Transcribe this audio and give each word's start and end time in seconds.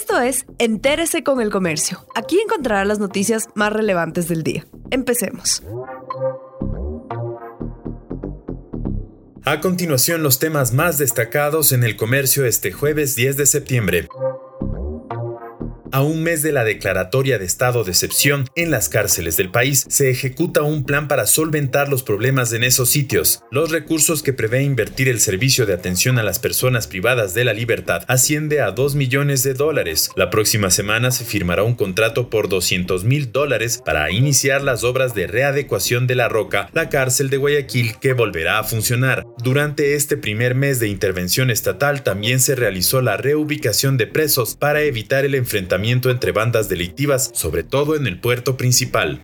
Esto 0.00 0.20
es 0.20 0.46
Entérese 0.58 1.24
con 1.24 1.40
el 1.40 1.50
Comercio. 1.50 2.06
Aquí 2.14 2.38
encontrará 2.38 2.84
las 2.84 3.00
noticias 3.00 3.48
más 3.56 3.72
relevantes 3.72 4.28
del 4.28 4.44
día. 4.44 4.64
Empecemos. 4.92 5.60
A 9.44 9.58
continuación, 9.60 10.22
los 10.22 10.38
temas 10.38 10.72
más 10.72 10.98
destacados 10.98 11.72
en 11.72 11.82
el 11.82 11.96
comercio 11.96 12.46
este 12.46 12.70
jueves 12.70 13.16
10 13.16 13.38
de 13.38 13.46
septiembre. 13.46 14.08
A 15.90 16.02
un 16.02 16.22
mes 16.22 16.42
de 16.42 16.52
la 16.52 16.64
declaratoria 16.64 17.38
de 17.38 17.46
estado 17.46 17.82
de 17.82 17.92
excepción 17.92 18.44
en 18.56 18.70
las 18.70 18.90
cárceles 18.90 19.38
del 19.38 19.50
país, 19.50 19.86
se 19.88 20.10
ejecuta 20.10 20.60
un 20.60 20.84
plan 20.84 21.08
para 21.08 21.26
solventar 21.26 21.88
los 21.88 22.02
problemas 22.02 22.52
en 22.52 22.62
esos 22.62 22.90
sitios. 22.90 23.42
Los 23.50 23.70
recursos 23.70 24.22
que 24.22 24.34
prevé 24.34 24.62
invertir 24.62 25.08
el 25.08 25.18
servicio 25.18 25.64
de 25.64 25.72
atención 25.72 26.18
a 26.18 26.22
las 26.22 26.40
personas 26.40 26.86
privadas 26.88 27.32
de 27.32 27.44
la 27.44 27.54
libertad 27.54 28.02
asciende 28.06 28.60
a 28.60 28.70
2 28.70 28.96
millones 28.96 29.42
de 29.44 29.54
dólares. 29.54 30.10
La 30.14 30.28
próxima 30.28 30.70
semana 30.70 31.10
se 31.10 31.24
firmará 31.24 31.62
un 31.62 31.74
contrato 31.74 32.28
por 32.28 32.50
200 32.50 33.04
mil 33.04 33.32
dólares 33.32 33.80
para 33.82 34.10
iniciar 34.10 34.62
las 34.62 34.84
obras 34.84 35.14
de 35.14 35.26
readecuación 35.26 36.06
de 36.06 36.16
La 36.16 36.28
Roca, 36.28 36.68
la 36.74 36.90
cárcel 36.90 37.30
de 37.30 37.38
Guayaquil, 37.38 37.98
que 37.98 38.12
volverá 38.12 38.58
a 38.58 38.64
funcionar. 38.64 39.24
Durante 39.42 39.94
este 39.94 40.18
primer 40.18 40.54
mes 40.54 40.80
de 40.80 40.88
intervención 40.88 41.50
estatal 41.50 42.02
también 42.02 42.40
se 42.40 42.56
realizó 42.56 43.00
la 43.00 43.16
reubicación 43.16 43.96
de 43.96 44.06
presos 44.06 44.54
para 44.54 44.82
evitar 44.82 45.24
el 45.24 45.34
enfrentamiento 45.34 45.77
entre 46.10 46.32
bandas 46.32 46.68
delictivas, 46.68 47.30
sobre 47.34 47.62
todo 47.62 47.96
en 47.96 48.06
el 48.06 48.20
puerto 48.20 48.56
principal. 48.56 49.22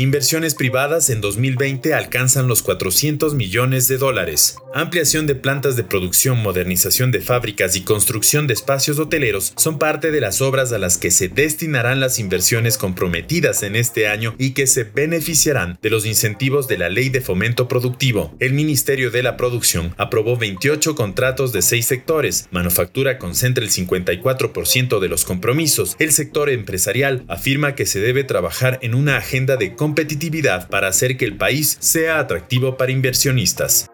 Inversiones 0.00 0.54
privadas 0.54 1.10
en 1.10 1.20
2020 1.20 1.92
alcanzan 1.92 2.48
los 2.48 2.62
400 2.62 3.34
millones 3.34 3.86
de 3.86 3.98
dólares. 3.98 4.56
Ampliación 4.72 5.26
de 5.26 5.34
plantas 5.34 5.76
de 5.76 5.84
producción, 5.84 6.38
modernización 6.38 7.10
de 7.10 7.20
fábricas 7.20 7.76
y 7.76 7.82
construcción 7.82 8.46
de 8.46 8.54
espacios 8.54 8.98
hoteleros 8.98 9.52
son 9.58 9.78
parte 9.78 10.10
de 10.10 10.22
las 10.22 10.40
obras 10.40 10.72
a 10.72 10.78
las 10.78 10.96
que 10.96 11.10
se 11.10 11.28
destinarán 11.28 12.00
las 12.00 12.18
inversiones 12.18 12.78
comprometidas 12.78 13.62
en 13.62 13.76
este 13.76 14.08
año 14.08 14.34
y 14.38 14.52
que 14.52 14.66
se 14.66 14.84
beneficiarán 14.84 15.78
de 15.82 15.90
los 15.90 16.06
incentivos 16.06 16.66
de 16.66 16.78
la 16.78 16.88
Ley 16.88 17.10
de 17.10 17.20
Fomento 17.20 17.68
Productivo. 17.68 18.34
El 18.40 18.54
Ministerio 18.54 19.10
de 19.10 19.22
la 19.22 19.36
Producción 19.36 19.94
aprobó 19.98 20.38
28 20.38 20.94
contratos 20.94 21.52
de 21.52 21.60
seis 21.60 21.84
sectores. 21.84 22.48
Manufactura 22.52 23.18
concentra 23.18 23.62
el 23.62 23.70
54% 23.70 24.98
de 24.98 25.08
los 25.08 25.26
compromisos. 25.26 25.94
El 25.98 26.12
sector 26.12 26.48
empresarial 26.48 27.22
afirma 27.28 27.74
que 27.74 27.84
se 27.84 28.00
debe 28.00 28.24
trabajar 28.24 28.78
en 28.80 28.94
una 28.94 29.18
agenda 29.18 29.58
de 29.58 29.74
competitividad 29.90 30.68
para 30.68 30.86
hacer 30.86 31.16
que 31.16 31.24
el 31.24 31.36
país 31.36 31.76
sea 31.80 32.20
atractivo 32.20 32.76
para 32.76 32.92
inversionistas. 32.92 33.90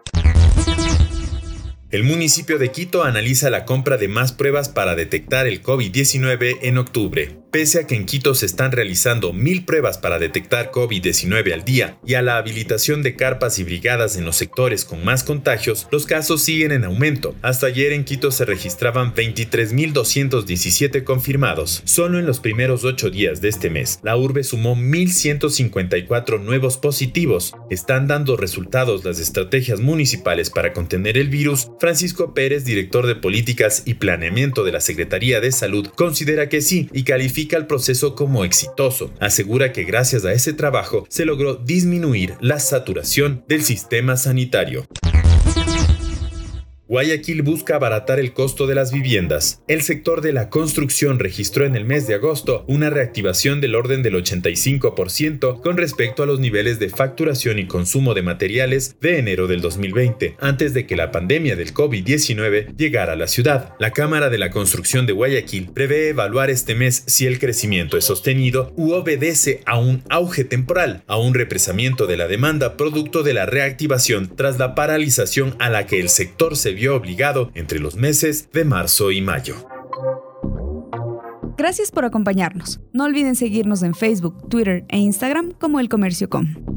El 1.89 2.03
municipio 2.03 2.59
de 2.59 2.69
Quito 2.69 3.03
analiza 3.03 3.49
la 3.49 3.65
compra 3.65 3.97
de 3.97 4.07
más 4.07 4.31
pruebas 4.31 4.69
para 4.69 4.93
detectar 4.93 5.47
el 5.47 5.63
COVID-19 5.63 6.59
en 6.61 6.77
octubre. 6.77 7.39
Pese 7.51 7.79
a 7.79 7.87
que 7.87 7.95
en 7.95 8.05
Quito 8.05 8.35
se 8.35 8.45
están 8.45 8.73
realizando 8.73 9.31
mil 9.31 9.63
pruebas 9.63 9.97
para 9.97 10.19
detectar 10.19 10.69
COVID-19 10.69 11.53
al 11.53 11.63
día 11.63 11.97
y 12.05 12.15
a 12.15 12.21
la 12.21 12.35
habilitación 12.37 13.03
de 13.03 13.15
carpas 13.15 13.57
y 13.57 13.63
brigadas 13.63 14.17
en 14.17 14.25
los 14.25 14.35
sectores 14.35 14.83
con 14.83 15.05
más 15.05 15.23
contagios, 15.23 15.87
los 15.89 16.05
casos 16.05 16.41
siguen 16.41 16.73
en 16.73 16.83
aumento. 16.83 17.35
Hasta 17.41 17.67
ayer 17.67 17.93
en 17.93 18.03
Quito 18.03 18.31
se 18.31 18.43
registraban 18.43 19.15
23.217 19.15 21.05
confirmados. 21.05 21.81
Solo 21.85 22.19
en 22.19 22.25
los 22.25 22.41
primeros 22.41 22.83
ocho 22.83 23.09
días 23.09 23.39
de 23.39 23.47
este 23.47 23.69
mes, 23.69 23.99
la 24.03 24.17
urbe 24.17 24.43
sumó 24.43 24.75
1.154 24.75 26.41
nuevos 26.41 26.75
positivos. 26.77 27.53
Están 27.69 28.07
dando 28.07 28.35
resultados 28.35 29.05
las 29.05 29.19
estrategias 29.19 29.79
municipales 29.79 30.49
para 30.49 30.73
contener 30.73 31.17
el 31.17 31.29
virus. 31.29 31.69
Francisco 31.79 32.33
Pérez, 32.33 32.65
director 32.65 33.07
de 33.07 33.15
políticas 33.15 33.83
y 33.85 33.93
planeamiento 33.93 34.65
de 34.65 34.73
la 34.73 34.81
Secretaría 34.81 35.39
de 35.39 35.53
Salud, 35.53 35.87
considera 35.95 36.49
que 36.49 36.61
sí 36.61 36.89
y 36.91 37.05
califica 37.37 37.57
el 37.57 37.67
proceso 37.67 38.15
como 38.15 38.43
exitoso. 38.43 39.11
Asegura 39.19 39.71
que 39.71 39.83
gracias 39.83 40.25
a 40.25 40.33
ese 40.33 40.53
trabajo 40.53 41.05
se 41.07 41.23
logró 41.23 41.53
disminuir 41.53 42.33
la 42.39 42.59
saturación 42.59 43.43
del 43.47 43.63
sistema 43.63 44.17
sanitario. 44.17 44.87
Guayaquil 46.89 47.41
busca 47.41 47.75
abaratar 47.75 48.17
el 48.17 48.31
costo 48.31 48.65
de 48.65 48.73
las 48.73 48.93
viviendas. 48.93 49.61
El 49.67 49.81
sector 49.81 50.21
de 50.21 50.31
la 50.31 50.49
construcción 50.49 51.19
registró 51.19 51.65
en 51.65 51.75
el 51.75 51.83
mes 51.83 52.07
de 52.07 52.13
agosto 52.13 52.63
una 52.69 52.89
reactivación 52.89 53.59
del 53.59 53.75
orden 53.75 54.03
del 54.03 54.15
85% 54.15 55.59
con 55.61 55.75
respecto 55.75 56.23
a 56.23 56.25
los 56.25 56.39
niveles 56.39 56.79
de 56.79 56.87
facturación 56.87 57.59
y 57.59 57.67
consumo 57.67 58.13
de 58.13 58.21
materiales 58.21 58.95
de 59.01 59.19
enero 59.19 59.47
del 59.47 59.59
2020, 59.59 60.37
antes 60.39 60.73
de 60.73 60.85
que 60.85 60.95
la 60.95 61.11
pandemia 61.11 61.57
del 61.57 61.73
COVID-19 61.73 62.77
llegara 62.77 63.13
a 63.13 63.17
la 63.17 63.27
ciudad. 63.27 63.73
La 63.79 63.91
Cámara 63.91 64.29
de 64.29 64.37
la 64.37 64.51
Construcción 64.51 65.05
de 65.05 65.11
Guayaquil 65.11 65.69
prevé 65.73 66.07
evaluar 66.07 66.49
este 66.49 66.73
mes 66.73 67.03
si 67.05 67.25
el 67.25 67.37
crecimiento 67.37 67.97
es 67.97 68.05
sostenido 68.05 68.71
u 68.77 68.93
obedece 68.93 69.61
a 69.65 69.77
un 69.77 70.03
auge 70.07 70.45
temporal, 70.45 71.03
a 71.07 71.17
un 71.17 71.33
represamiento 71.33 72.07
de 72.07 72.15
la 72.15 72.29
demanda 72.29 72.77
producto 72.77 73.23
de 73.23 73.33
la 73.33 73.45
reactivación 73.45 74.31
tras 74.37 74.57
la 74.57 74.73
paralización 74.73 75.57
a 75.59 75.69
la 75.69 75.85
que 75.85 75.99
el 75.99 76.07
sector 76.07 76.55
se 76.55 76.76
obligado 76.85 77.51
entre 77.55 77.79
los 77.79 77.95
meses 77.95 78.49
de 78.51 78.65
marzo 78.65 79.11
y 79.11 79.21
mayo. 79.21 79.55
Gracias 81.57 81.89
por 81.89 82.05
acompañarnos. 82.05 82.79
No 82.93 83.05
olviden 83.05 83.35
seguirnos 83.35 83.81
en 83.81 83.95
Facebook, 83.95 84.47
Twitter 84.47 84.85
e 84.89 84.99
Instagram 84.99 85.53
como 85.53 85.79
El 85.79 85.89
Comercio 85.89 86.29
Com. 86.29 86.76